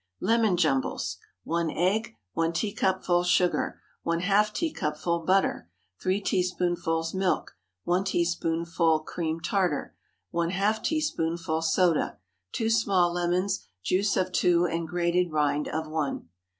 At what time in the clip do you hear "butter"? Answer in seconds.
5.19-5.69